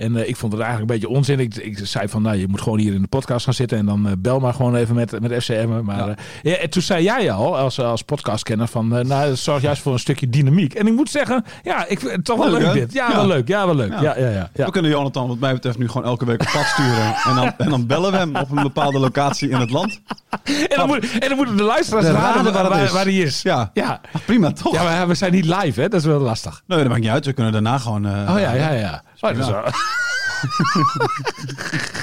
[0.00, 1.40] En eh, ik vond het eigenlijk een beetje onzin.
[1.40, 3.78] Ik, ik zei van, nou, je moet gewoon hier in de podcast gaan zitten.
[3.78, 5.80] En dan eh, bel maar gewoon even met, met FCM.
[5.84, 6.08] Maar Ja.
[6.08, 6.14] eh,
[6.52, 9.92] ja, en toen zei jij al, als, als podcastkenner, van, nou, dat zorgt juist voor
[9.92, 10.74] een stukje dynamiek.
[10.74, 12.92] En ik moet zeggen, ja, ik vind het toch wel Leuk, dit.
[12.92, 13.16] Ja, Ja.
[13.16, 13.48] wel leuk.
[13.48, 13.92] Ja, wel leuk.
[14.00, 14.18] Ja.
[14.18, 14.64] Ja, ja.
[14.64, 17.14] We kunnen Jonathan wat mij betreft nu gewoon elke week op pad sturen.
[17.24, 20.00] en, dan, en dan bellen we hem op een bepaalde locatie in het land.
[20.44, 22.92] En, dan moet, en dan moeten de luisteraars De raden waar, waar het waar, is.
[22.92, 23.42] waar die is.
[23.42, 24.00] Ja, Ja.
[24.12, 24.72] Ah, prima toch?
[24.72, 25.88] Ja, maar we zijn niet live, hè?
[25.88, 26.62] Dat is wel lastig.
[26.66, 27.26] Nee, dat maakt niet uit.
[27.26, 28.06] We kunnen daarna gewoon...
[28.06, 29.02] Oh ja, ja, ja.
[29.20, 29.60] Hva Bare så.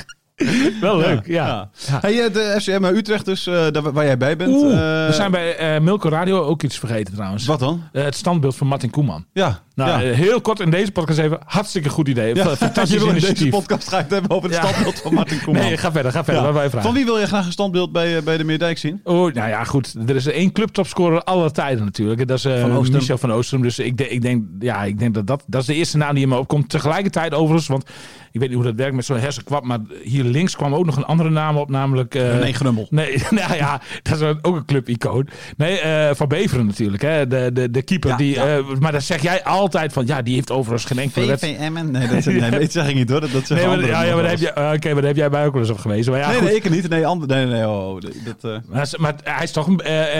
[0.81, 1.45] wel- leuk, ja.
[1.47, 1.69] Ja.
[1.87, 1.97] Ja.
[2.01, 4.53] Hey, eh, de FCM Utrecht dus, eh, daar waar jij bij bent.
[4.53, 7.45] Oeh, eh, we zijn bij eh, Milko Radio ook iets vergeten trouwens.
[7.45, 7.83] Wat dan?
[7.91, 9.25] Eh, het standbeeld van Martin Koeman.
[9.33, 9.65] Ja.
[9.75, 10.09] Nou, ja.
[10.09, 11.39] eh, heel kort in deze podcast even.
[11.45, 12.35] Hartstikke goed idee.
[12.35, 13.53] Ja, Fantastisch je wil in deze initiatief.
[13.59, 14.67] podcast ga ik het hebben over het Ja.
[14.67, 15.61] standbeeld van Martin Koeman.
[15.61, 16.53] Nee, ga verder, ga verder.
[16.53, 16.81] Wij vragen.
[16.81, 19.01] Van wie wil je graag een standbeeld bij, eh, bij de Meerdijk zien?
[19.03, 19.95] Oh, nou ja, goed.
[20.07, 22.27] Er is één clubtopscorer aller tijden natuurlijk.
[22.27, 22.97] Dat is eh, Van Oostrum.
[22.97, 23.61] Michel van Oostrum.
[23.61, 26.13] Dus ik, denk- ik, denk, ja, ik denk dat, dat dat is de eerste naam
[26.13, 26.69] die in me opkomt.
[26.69, 27.83] Tegelijkertijd overigens, want
[28.31, 29.63] ik weet niet hoe dat werkt met zo'n hersenkwap.
[29.63, 32.15] Maar hier links kwam ook nog een andere naam op, namelijk...
[32.15, 32.87] eh, nee, Grummel.
[32.89, 35.27] Nee, nou ja, dat is ook een clubicoon.
[35.57, 37.01] Nee, eh, Van Beveren natuurlijk.
[37.01, 37.27] Hè?
[37.27, 38.09] De, de, de keeper.
[38.09, 38.57] Ja, die, ja.
[38.57, 40.05] eh, maar dan zeg jij altijd van...
[40.05, 41.59] Ja, die heeft overigens geen enkele wedstrijd.
[41.59, 41.71] Nee,
[42.07, 43.21] dat, nee, dat zeg ik niet hoor.
[43.21, 45.45] Dat, dat Nee, maar, ja, ja, maar heb, je, oké, maar daar heb jij bij
[45.45, 46.09] ook wel eens op geweest.
[46.09, 46.47] Maar ja, Nee, goed.
[46.47, 46.89] nee, ik niet.
[46.89, 49.79] Nee, ander, nee, nee, oh, oh, dat, Maar, maar hij is toch in,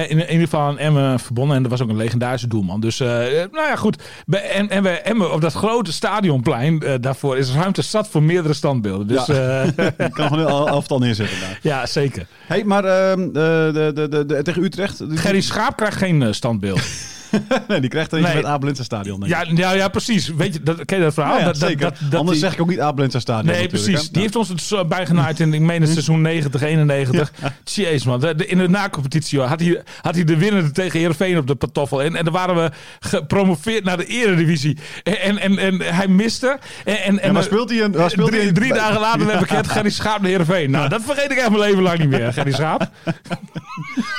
[0.09, 1.55] in ieder geval aan Emmen verbonden.
[1.55, 2.79] En dat was ook een legendarische doelman.
[2.79, 4.03] Dus, nou ja, goed.
[4.25, 8.53] Bij, en, en bij Emmen op dat grote stadionplein, daarvoor is ruimte zat voor meerdere
[8.53, 9.07] standbeelden.
[9.07, 9.65] Dus Ja.
[9.97, 11.59] ik kan gewoon heel elftal neerzetten daar.
[11.61, 12.25] ja zeker.
[12.47, 15.01] Hey, maar ehm, eh, de, de, de, de- tegen Utrecht...
[15.09, 16.81] Gerry Schaap krijgt geen eh, standbeeld.
[17.67, 18.35] nee, die krijgt er Nee.
[18.35, 19.23] met Abelinsa Stadion.
[19.23, 19.29] ik.
[19.29, 20.27] ja, ja, ja, precies.
[20.27, 21.33] Weet je, dat, ken je dat verhaal?
[21.33, 21.81] Ja, ja, dat, dat- zeker.
[21.89, 24.01] dat- dat Anders die- zeg ik ook niet Abelinsa Stadion Nee, precies.
[24.01, 24.07] hè.
[24.11, 27.31] Die heeft ons het bijgenaaid in, ik meen het seizoen 90, 91.
[27.63, 31.55] Jeez man, in de na-competitie had hij, had hij de winnende tegen Heerenveen op de
[31.55, 32.03] patoffel.
[32.03, 34.77] En, en dan waren we gepromoveerd naar de eredivisie.
[35.03, 36.59] En, en, en, hij miste.
[36.85, 37.91] En, en, en, maar speelt hij een...
[37.91, 40.71] waar speelt drie, hij een- drie dagen later werd bekend Gerry Schaap naar Heerenveen.
[40.71, 42.89] Nou, dat vergeet ik echt mijn leven lang niet meer, Gerry Schaap.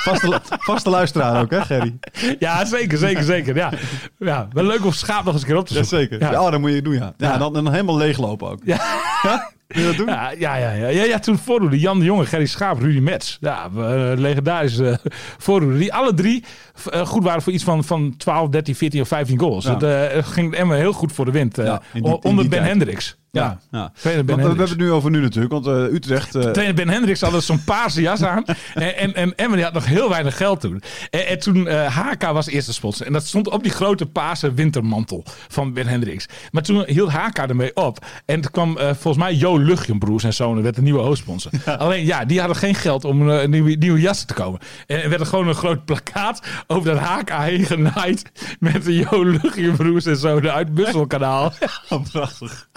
[0.03, 1.97] Vaste, vaste luisteraar ook, hè, Gerry?
[2.39, 3.55] Ja, zeker, zeker, zeker.
[3.55, 3.71] Ja,
[4.19, 5.97] ja wel leuk om Schaap nog eens een keer op te zoeken.
[5.99, 6.31] Jazeker.
[6.31, 6.41] Ja.
[6.45, 7.13] Oh, dat moet je doen, ja.
[7.17, 7.37] Ja.
[7.37, 8.59] Dan, dan helemaal leeglopen ook.
[8.63, 8.79] Ja.
[9.67, 10.05] Wil je dat doen?
[10.07, 10.87] Ja, ja, ja, ja.
[10.87, 13.37] ja, ja toen voordoende Jan de Jonge, Gerry Schaap, Rudy Mets.
[13.41, 14.95] Ja, eh, legendarische uh,
[15.37, 15.77] voordoende.
[15.77, 16.43] Die alle drie
[16.91, 19.65] eh, goed waren voor iets van, van 12, 13, 14 of 15 goals.
[19.65, 19.77] Ja.
[19.77, 21.57] Het eh, ging Emmen heel goed voor de wind.
[21.57, 22.63] eh, Ja, die- onder Ben tijd.
[22.63, 23.17] Hendricks.
[23.31, 23.41] Ja.
[23.41, 23.59] Ja.
[23.71, 23.91] ja.
[23.95, 26.35] Trainer Ben Want we, hebben het nu over nu natuurlijk, want eh, Utrecht...
[26.35, 28.43] eh, Trainer Ben Hendricks had dus zo'n paarse jas aan.
[28.73, 30.81] En, en, en die had nog heel weinig geld toen.
[31.09, 33.05] En, en toen eh HK was eerste sponsor.
[33.05, 36.25] En dat stond op die grote paarse wintermantel van Ben Hendricks.
[36.51, 38.05] Maar toen hield HK ermee op.
[38.25, 41.51] En toen kwam eh, volgens mij Jo Luchtjenbroers en zonen werd de nieuwe hoofdsponsor.
[41.77, 44.59] Alleen ja, die hadden geen geld om eh, een nieuwe, nieuwe jas te komen.
[44.87, 48.31] En er werd er gewoon een groot plakkaat over dat HK heen genaaid.
[48.59, 51.53] Met de Jo Luchtjenbroers en zonen uit het Busselkanaal.
[52.11, 52.69] prachtig.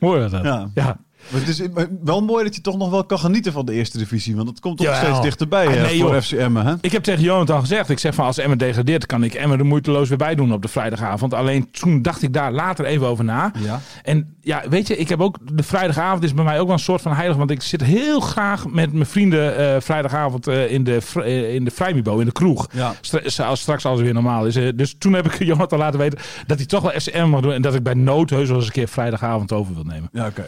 [0.00, 0.44] Mooi was dat.
[0.44, 0.70] Ja.
[0.74, 0.96] ja.
[1.30, 1.62] Maar het is
[2.04, 4.36] wel mooi dat je toch nog wel kan genieten van de eerste divisie.
[4.36, 5.02] Want het komt toch Jawel.
[5.02, 6.20] steeds dichterbij Ah, nee, voor joh.
[6.20, 6.54] FCM.
[6.54, 6.74] Hè?
[6.80, 9.66] Ik heb tegen Jonathan gezegd, ik zeg van als Emmen degradeert, kan ik Emmen er
[9.66, 11.34] moeiteloos weer bij doen op de vrijdagavond.
[11.34, 13.52] Alleen toen dacht ik daar later even over na.
[13.58, 13.80] Ja.
[14.02, 16.82] En ja, weet je, ik heb ook de vrijdagavond is bij mij ook wel een
[16.82, 20.84] soort van heilig, want ik zit heel graag met mijn vrienden eh, vrijdagavond eh, in
[20.84, 22.66] de eh, in de Vrijmibo in de kroeg.
[22.72, 22.94] Ja.
[23.00, 24.54] Stra- als straks alles weer normaal is.
[24.74, 27.62] Dus toen heb ik Jonathan laten weten dat hij toch wel FCM mag doen en
[27.62, 30.08] dat ik bij nood heus wel eens een keer vrijdagavond over wil nemen.
[30.12, 30.44] Ja, oké.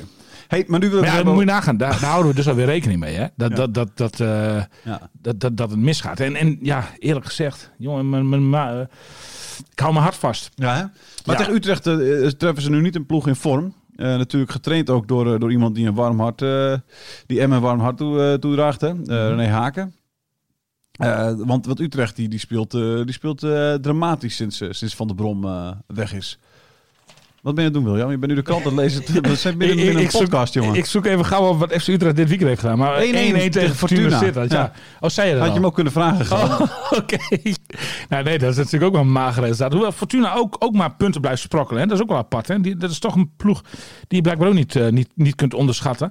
[0.51, 2.37] Hey, maar nu willen we Maar ja, hebben- moet je nagaan, daar, daar houden we
[2.37, 3.15] dus alweer rekening mee.
[3.15, 3.27] Hè?
[3.37, 3.57] Dat, Ja.
[3.57, 5.11] dat, dat, dat, eh, Ja.
[5.13, 6.21] dat, dat, dat het misgaat.
[6.21, 8.87] En, en ja, eerlijk gezegd, jongen, mijn, mijn, mijn, eh,
[9.73, 10.51] ik hou mijn hart vast.
[10.55, 10.85] Ja, hè?
[11.27, 13.75] Maar tegen Utrecht eh, treffen ze nu niet een ploeg in vorm.
[13.97, 16.39] Natuurlijk getraind ook door, door iemand die een warm hart,
[17.27, 18.89] die Emma een warm hart toe, toedraagt, hè?
[18.89, 19.95] Eh, René Haken.
[21.47, 23.39] Want wat Utrecht die, die speelt, die speelt
[23.83, 25.47] dramatisch sinds, sinds Van der Brom
[25.87, 26.39] weg is.
[27.43, 28.11] Wat ben je aan het doen, William?
[28.11, 29.23] Je bent nu de krant aan het lezen.
[29.23, 30.79] We zijn binnen, Ik- binnen ik een podcast, zoek, jongen.
[30.79, 32.79] Ik zoek even gauw op wat FC Utrecht dit weekend heeft gedaan.
[32.79, 34.19] Maar 1-1 1-1 tegen, Fortuna.
[34.19, 34.53] Sittard.
[34.53, 34.59] Ja.
[34.59, 34.73] Ja.
[35.01, 36.69] Oh, zei je dat Had je hem ook kunnen vragen, gewoon.
[37.01, 37.17] Oké.
[38.09, 39.73] Nou nee, dat is natuurlijk ook wel een mager resultaat.
[39.73, 41.83] Hoewel Fortuna ook, ook maar punten blijft sprokkelen.
[41.83, 41.89] Hè?
[41.89, 42.49] Dat is ook wel apart.
[42.49, 42.61] Hè?
[42.61, 43.61] Die, dat is toch een ploeg
[44.09, 46.11] die je blijkbaar ook niet, eh, niet, niet kunt onderschatten.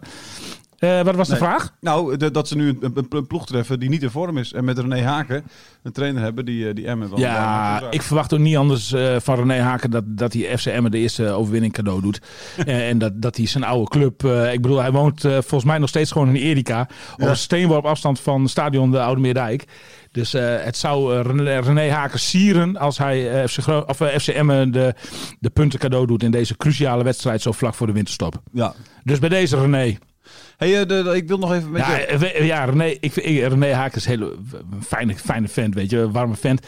[0.80, 1.74] Eh, wat was de vraag?
[1.82, 4.54] Nou, de- dat ze nu een, ploeg treffen die niet in vorm is.
[4.54, 5.44] En met René Haken
[5.84, 7.20] een trainer hebben die, eh, die Emmen wel...
[7.20, 10.92] Ja, ik verwacht ook niet anders eh, van René Haken dat, dat hij FC Emmen
[10.92, 12.22] de eerste overwinning cadeau doet.
[12.66, 16.12] En dat, dat hij zijn oude club, ik bedoel, hij woont volgens mij nog steeds
[16.12, 16.82] gewoon in Erika.
[17.14, 17.28] Op Ja.
[17.30, 19.66] een steenworp afstand van stadion de Oude Meerdijk.
[20.12, 24.94] Dus het zou René, René Haken sieren als hij FC, of, FC Emmen de,
[25.40, 28.42] de punten cadeau doet in deze cruciale wedstrijd zo vlak voor de winterstop.
[28.52, 28.74] Ja.
[29.04, 29.98] Dus bij deze René.
[30.58, 32.06] Hey, eh, de, de- ik wil nog even met Ja, je...
[32.06, 34.36] eh, ja René, ik, René Haken is een hele
[34.82, 36.66] fijne, fijne vent, weet je, een warme vent.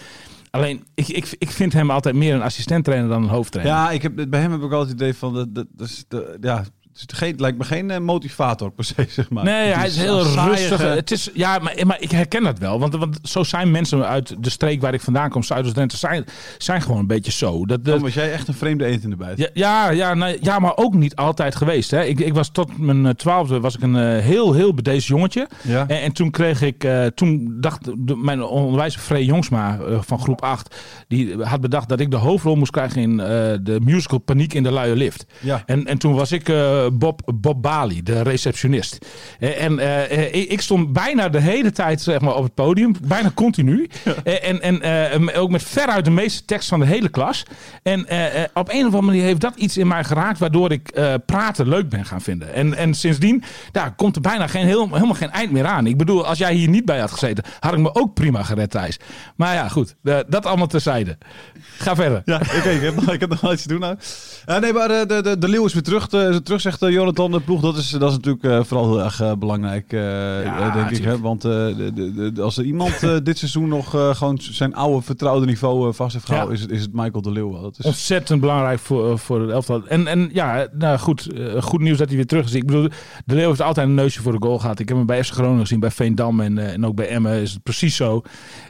[0.49, 3.75] Alleen, ik, ik, ik vind hem altijd meer een assistent-trainer dan een hoofdtrainer.
[3.75, 5.33] Ja, ik heb, bij hem heb ik altijd het idee van...
[5.33, 6.63] Dat, dat is de, ja,
[6.99, 9.43] het geen, lijkt me geen eh, motivator per se, zeg maar.
[9.43, 10.81] Nee, Het hij is heel rustig.
[10.81, 12.79] Het is, ja, maar, maar ik herken dat wel.
[12.79, 16.25] Want, want zo zijn mensen uit de streek waar ik vandaan kom, Zuidoost-Drenthe, zijn,
[16.57, 17.65] zijn gewoon een beetje zo.
[17.65, 19.49] Dat, was jij echt een vreemde eend in de bijt.
[19.53, 21.91] ja, ja, ja, maar ook niet altijd geweest.
[21.91, 22.03] Hè.
[22.03, 25.47] Ik, ik was tot mijn eh, twaalfde was ik een eh, heel, heel bedeesd jongetje.
[25.61, 25.87] Ja.
[25.87, 30.75] En, en toen kreeg ik, toen dacht de- mijn onderwijzer Free Jongsma van groep 8,
[31.07, 33.17] die had bedacht dat ik de hoofdrol moest krijgen in
[33.63, 35.25] de musical Paniek in de Luie Lift.
[35.39, 35.63] Ja.
[35.65, 36.49] En, en toen was ik
[36.93, 39.05] Bob, Bob Bali, de receptionist.
[39.39, 42.95] Eh, En eh, eh, ik stond bijna de hele tijd zeg maar, op het podium,
[43.03, 43.89] bijna continu.
[44.23, 44.81] Eh, En, en
[45.31, 47.43] eh, ook met veruit de meeste tekst van de hele klas.
[47.83, 50.71] En eh, eh, op een of andere manier heeft dat iets in mij geraakt, waardoor
[50.71, 52.53] ik eh, praten leuk ben gaan vinden.
[52.53, 55.87] En, en sindsdien daar komt er bijna geen, heel, helemaal geen eind meer aan.
[55.87, 58.69] Ik bedoel, als jij hier niet bij had gezeten, had ik me ook prima gered,
[58.71, 58.97] Thijs.
[59.35, 61.17] Maar ja, goed, eh, dat allemaal terzijde.
[61.77, 62.21] Ga verder.
[62.25, 63.95] Ja, oké, ik, heb, nog- ik heb nog iets te doen nou.
[64.45, 66.97] Eh, nee, maar eh, de, de, de Leeuw is weer terug, eh, terug zegt eh,
[66.97, 67.31] Jonathan.
[67.31, 69.89] De ploeg, dat is, dat is natuurlijk eh, vooral heel erg eh, belangrijk,
[70.73, 71.03] denk ik.
[71.03, 71.19] Hè?
[71.19, 75.93] Want de, de, de- als er iemand dit seizoen nog gewoon zijn oude vertrouwde niveau
[75.93, 76.63] vast heeft gehouden, Ja.
[76.63, 77.61] is, het, is het Michael de Leeuw.
[77.61, 79.87] Dat is, Ontzettend belangrijk voor, voor het elftal.
[79.87, 81.27] En, en ja, nou goed,
[81.59, 82.53] goed nieuws dat hij weer terug is.
[82.53, 82.87] Ik bedoel,
[83.25, 84.79] de Leeuw heeft altijd een neusje voor de goal gehad.
[84.79, 87.53] Ik heb hem bij FC Groningen gezien, bij Veendam en, en ook bij Emmen is
[87.53, 88.21] het precies zo.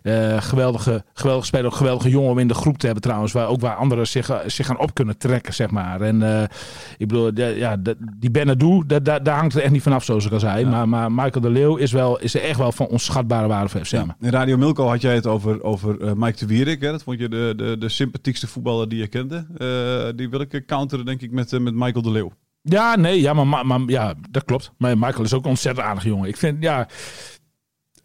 [0.03, 3.31] Eh, geweldige, geweldige speler, ook geweldige jongen om in de groep te hebben trouwens.
[3.31, 6.01] Waar, ook waar anderen zich, zich gaan op kunnen trekken, zeg maar.
[6.01, 6.49] En
[6.97, 10.31] ik bedoel, ja, die Benadou, da- da- daar hangt het echt niet vanaf, zoals ik
[10.31, 10.65] al zei.
[10.65, 13.85] Maar, maar Michael de Leeuw is, wel, is er echt wel van onschatbare waarde voor
[13.85, 13.91] FC.
[13.93, 16.81] In Radio Milko had jij het over, over eh, Mike de Wierik.
[16.81, 16.91] Hè?
[16.91, 19.45] Dat vond je de, de, de sympathiekste voetballer die je kende.
[19.57, 22.31] Eh, die wil ik eh, counteren, denk ik, met, met Michael de Leeuw.
[22.61, 24.71] Ja, nee, ja, maar, maar, maar ja, dat klopt.
[24.77, 26.27] Maar Michael is ook een ontzettend aardig jongen.
[26.27, 26.87] Ik vind, ja,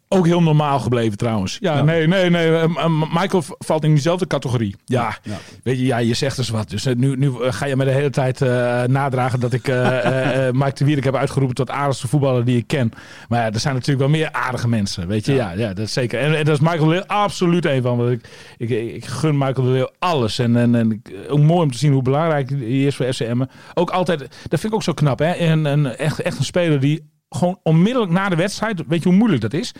[0.09, 1.57] ook heel normaal gebleven trouwens.
[1.59, 1.83] Ja, Ja.
[1.83, 2.57] nee, nee, nee.
[2.57, 4.75] eh, Michael valt in diezelfde categorie.
[4.85, 5.37] Ja, Ja.
[5.63, 6.69] weet je, ja, je zegt dus wat.
[6.69, 9.67] Dus eh, nu, nu eh, ga je me de hele tijd eh, nadragen dat ik
[9.67, 12.91] eh, Mike de Wierik heb uitgeroepen tot aardigste voetballer die ik ken.
[13.29, 15.33] Maar ja, er zijn natuurlijk wel meer aardige mensen, weet je.
[15.33, 16.19] Ja, ja, dat is zeker.
[16.19, 17.97] En, en dat is Michael de Leeuw absoluut een van.
[17.97, 20.39] Want ik, ik, ik gun Michael de Leeuw alles.
[20.39, 23.41] En, en, en ook mooi om te zien hoe belangrijk hij is voor FCM.
[23.73, 25.31] Ook altijd, dat vind ik ook zo knap, hè.
[25.31, 29.17] En, een echt, echt een speler die gewoon onmiddellijk na de wedstrijd, weet je hoe
[29.17, 29.71] moeilijk dat is?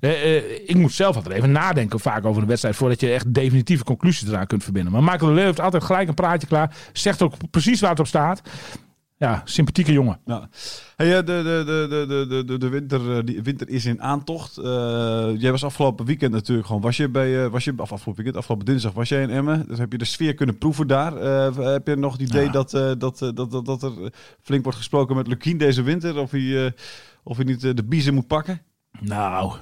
[0.00, 3.34] Eh, eh, ik moet zelf altijd even nadenken vaak over een wedstrijd voordat je echt
[3.34, 4.92] definitieve conclusies eraan kunt verbinden.
[4.92, 8.00] Maar Michael de Leeuw heeft altijd gelijk een praatje klaar, zegt ook precies waar het
[8.00, 8.42] op staat
[9.18, 10.18] ja, sympathieke jongen.
[10.24, 10.48] Ja.
[10.96, 14.58] Hey, eh, de, de, de, de, de, de, winter, eh, die winter is in aantocht.
[14.58, 16.82] Eh, jij was afgelopen weekend natuurlijk gewoon.
[16.82, 19.64] Was je bij, was je, afgelopen weekend, afgelopen dinsdag was jij in Emmen.
[19.68, 21.12] Dus heb je de sfeer kunnen proeven daar.
[21.72, 25.58] Heb je nog het idee dat, dat, dat, dat, er flink wordt gesproken met Lukien
[25.58, 26.18] deze winter?
[26.18, 26.74] Of hij,
[27.22, 28.62] of hij niet de biezen moet pakken?
[29.00, 29.56] Nou,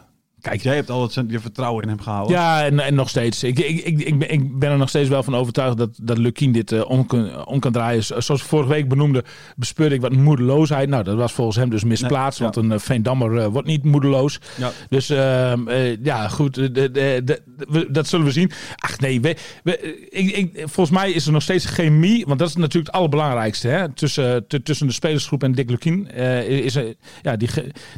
[0.44, 2.37] kijk, Jij hebt altijd zijn- je vertrouwen in hem gehouden.
[2.37, 3.42] Ja, en, en nog steeds.
[3.42, 6.18] Ik, ik, ik, ik, ben, ik ben er nog steeds wel van overtuigd dat, dat
[6.18, 8.04] Lukien dit eh, om, kan, om kan draaien.
[8.04, 9.24] Zoals ik vorige week benoemde,
[9.57, 10.88] bespeurde ik wat moedeloosheid.
[10.88, 12.40] Nou, dat was volgens hem dus misplaatst.
[12.40, 12.54] Nee, ja.
[12.54, 14.40] Want een uh, Veendammer eh, wordt niet moedeloos.
[14.57, 14.70] Ja.
[14.88, 16.59] Dus ehm, eh, ja, goed.
[16.59, 18.50] eh, de- de- de- we- dat zullen we zien.
[18.76, 22.26] Ach nee, we, we- ik, ik, volgens mij is er nog steeds chemie.
[22.26, 23.68] Want dat is natuurlijk het allerbelangrijkste.
[23.68, 23.88] Hè?
[23.92, 26.11] Tussen, tu- tussen de spelersgroep en Dick Lukien.
[26.11, 27.48] eh, is er, ja, die,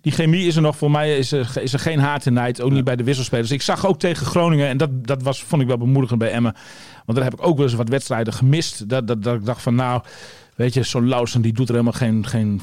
[0.01, 0.77] die chemie is er nog.
[0.77, 3.51] Voor mij is er, is er geen haat en Ook niet bij de wisselspelers.
[3.51, 4.69] Ik zag ook tegen Groningen.
[4.69, 6.55] En dat, dat was, vond ik wel bemoedigend bij Emmen.
[7.05, 8.89] Want daar heb ik ook wel eens wat wedstrijden gemist.
[8.89, 10.03] Dat, dat, dat ik dacht van nou...
[10.57, 12.61] Weet je, zo'n Lausen die doet er helemaal geen, geen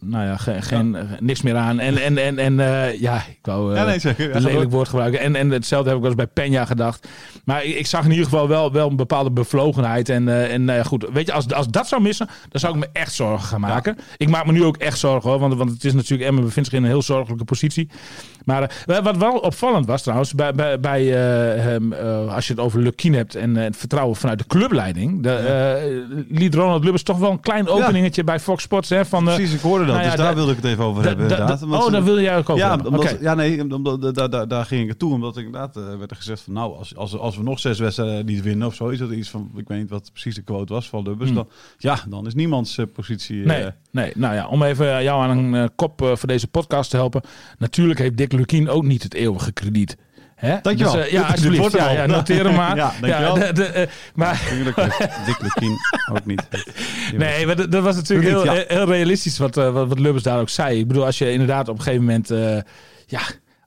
[0.00, 1.78] nou ja, geen, geen, eh, niks meer aan.
[1.78, 4.18] En, en, en, en eh, ja, ik wou eh, nee, zeg.
[4.18, 5.20] Ja, een lelijk woord gebruiken.
[5.20, 7.08] En, en hetzelfde heb ik wel eens bij Peña gedacht.
[7.44, 10.08] Maar ik, ik zag in ieder geval wel, wel een bepaalde bevlogenheid.
[10.08, 12.74] En, eh, en nou ja, goed, weet je, als, als dat zou missen, dan zou
[12.74, 13.98] ik me echt zorgen gaan maken.
[14.16, 16.68] Ik maak me nu ook echt zorgen hoor, want, want het is natuurlijk, Emmen bevindt
[16.68, 17.88] zich in een heel zorgelijke positie.
[18.44, 22.52] Maar eh, wat wel opvallend was trouwens, bij, bij, bij, eh, hem, eh, als je
[22.52, 26.82] het over Lukien hebt en eh, het vertrouwen vanuit de clubleiding, de, eh, liet Ronald
[26.82, 28.88] Lubbers toch wel een klein openingetje bij Fox Sports.
[28.88, 29.94] Hè, van, eh, Precies, ik hoorde dat.
[29.94, 31.22] nou ja, dus daar da- wilde ik het even over hebben.
[31.28, 31.62] inderdaad.
[31.62, 32.86] oh, ze- daar wil jij ook over ja, hebben.
[32.86, 33.22] omdat, Oké.
[33.22, 35.12] ja, nee, omdat, da- da- da- daar ging ik het toe.
[35.12, 37.78] Omdat ik inderdaad eh, werd er gezegd van nou, als, als, als we nog zes
[37.78, 40.42] wedstrijden niet winnen of zo, is dat iets van, ik weet niet wat precies de
[40.42, 41.28] quote was van Lubbers.
[41.30, 41.38] Hmm.
[41.38, 43.40] Dan, ja, dan is niemands eh, positie.
[43.40, 46.96] eh, Nee, nee, nou ja, om even jou aan een kop voor deze podcast te
[46.96, 47.20] helpen.
[47.58, 49.96] Natuurlijk heeft Dick Lukien ook niet het eeuwige krediet.
[50.40, 50.56] Hè?
[50.62, 50.92] Dankjewel.
[50.92, 51.72] Dus, eh, ja, alsjeblieft.
[51.72, 52.76] Ja, ja, noteer hem maar.
[52.80, 53.34] Ja, dankjewel.
[53.34, 54.78] de, de, eh, maar Natuurlijk
[56.12, 56.42] ook niet.
[57.16, 58.64] Nee, maar dat, dat was natuurlijk heel, ja.
[58.66, 60.78] heel realistisch wat, eh, wat, wat Lubbers daar ook zei.
[60.78, 62.28] Ik bedoel, als je inderdaad op een gegeven moment...
[63.06, 63.20] ja,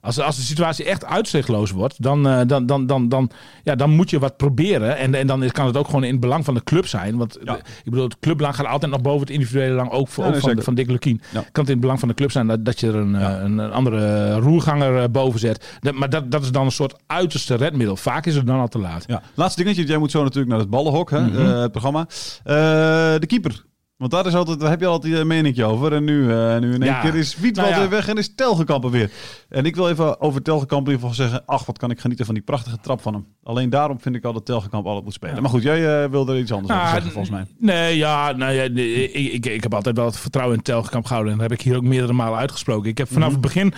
[0.04, 3.30] als, als de situatie echt uitzichtloos wordt, dan, eh, dan, dan, dan, dan,
[3.62, 4.96] ja, dan moet je wat proberen.
[4.96, 7.16] En, en dan kan het ook gewoon in het belang van de club zijn.
[7.16, 7.52] Want Ja.
[7.52, 9.90] de- ik bedoel, het clubbelang gaat altijd nog boven het individuele belang.
[9.90, 11.20] Ook, voor, Ja, ook nee, van, van Dick Lukien.
[11.32, 11.40] Ja.
[11.40, 13.58] Kan het in het belang van de club zijn dat, dat je er een, een,
[13.58, 15.78] een andere roerganger eh, boven zet.
[15.80, 17.96] Dat, maar dat, dat is dan een soort uiterste redmiddel.
[17.96, 19.04] Vaak is het dan al te laat.
[19.06, 19.84] Ja, laatste dingetje.
[19.86, 21.40] Jij moet zo natuurlijk naar het ballenhok, hè, Mhm.
[21.46, 22.06] eh, het programma.
[22.44, 23.64] De keeper.
[23.96, 25.92] Want daar, is altijd, daar heb je altijd een meningje over.
[25.92, 27.00] En nu, eh, nu in één Ja.
[27.00, 27.88] keer is Wietwald Nou ja.
[27.88, 29.10] weer weg en is Telgekamp er weer.
[29.48, 31.42] En ik wil even over Telgekamp in ieder geval zeggen...
[31.46, 33.26] ach, wat kan ik genieten van die prachtige trap van hem.
[33.42, 35.42] Alleen daarom vind ik al dat Telgekamp altijd moet spelen.
[35.42, 37.44] Maar goed, jij eh, wilde er iets anders over Ah, zeggen, volgens mij.
[37.58, 41.04] Nee, ja, nou ja, nee, ik, ik, ik heb altijd wel het vertrouwen in Telgekamp
[41.06, 41.32] gehouden.
[41.32, 42.90] En dat heb ik hier ook meerdere malen uitgesproken.
[42.90, 43.32] Ik heb vanaf Mhm.
[43.32, 43.74] het begin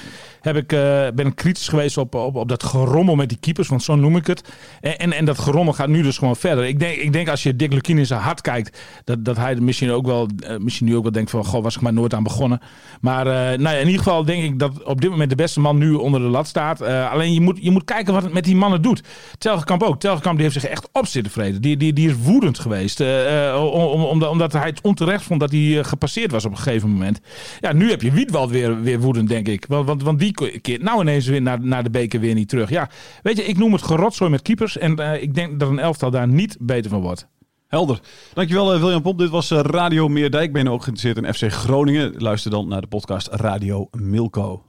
[0.47, 3.69] heb ik, eh, ben ik kritisch geweest op, op, op dat gerommel met die keepers,
[3.69, 4.43] want zo noem ik het.
[4.81, 6.65] En, en, en dat gerommel gaat nu dus gewoon verder.
[6.65, 9.55] Ik denk, ik denk als je Dick Lukien in zijn hart kijkt, dat, dat hij
[9.55, 12.15] misschien ook wel, eh, misschien nu ook wel denkt van, goh, was ik maar nooit
[12.15, 12.61] aan begonnen.
[13.01, 15.61] Maar eh, nou ja, in ieder geval denk ik dat op dit moment de beste
[15.61, 16.83] man nu onder de lat staat.
[16.83, 19.03] Alleen je moet, je moet kijken wat het met die mannen doet.
[19.39, 20.01] Telgekamp ook.
[20.01, 21.61] Telgekamp die heeft zich echt op zitten vreden.
[21.61, 23.01] Die, die, die is woedend geweest.
[23.01, 27.21] om, om, omdat, hij het onterecht vond dat hij gepasseerd was op een gegeven moment.
[27.61, 29.65] Ja, nu heb je Wietwald weer, weer woedend, denk ik.
[29.69, 32.71] Want, want, want die keert nou ineens weer naar, naar de beker weer niet terug.
[32.71, 32.89] Ja,
[33.23, 34.79] weet je, ik noem het gerotzooi met keepers.
[34.79, 37.29] En eh, ik denk dat een elftal daar niet beter van wordt.
[37.67, 38.01] Helder.
[38.35, 39.19] Dankjewel eh, William Pomp.
[39.19, 40.53] Dit was eh, Radio Meerdijk.
[40.53, 42.15] Ben je ook geïnteresseerd in FC Groningen?
[42.17, 44.65] Luister dan naar de podcast Radio Milko.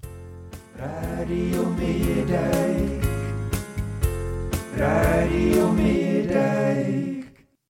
[0.75, 3.05] Radio Meerdijk.
[4.75, 6.06] Radio Meerdijk.